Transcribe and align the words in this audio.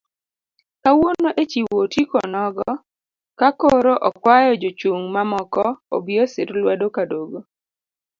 Kawuono 0.83 1.29
echiwo 1.43 1.73
otiko 1.83 2.15
onogo 2.25 2.69
kakoro 3.39 3.93
okwayo 4.09 4.51
jochung' 4.61 5.07
mamoko 5.15 5.65
obi 5.95 6.13
osir 6.23 6.49
lwedo 6.61 6.87
Kadogo. 6.95 7.39